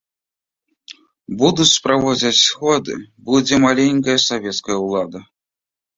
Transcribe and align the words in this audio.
Будуць 1.41 1.81
праводзіць 1.85 2.39
сходы, 2.47 2.93
будзе 3.31 3.55
маленькая 3.67 4.17
савецкая 4.29 4.77
ўлада. 4.87 5.19